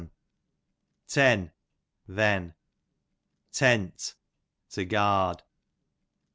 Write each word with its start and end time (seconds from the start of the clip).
Ten, 1.07 1.51
then. 2.07 2.55
Tent, 3.51 4.15
to 4.71 4.83
guard. 4.83 5.43